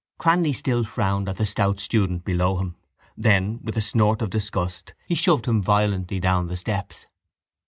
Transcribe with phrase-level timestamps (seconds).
[0.19, 2.75] Cranly still frowned at the stout student below him.
[3.15, 7.05] Then, with a snort of disgust, he shoved him violently down the steps.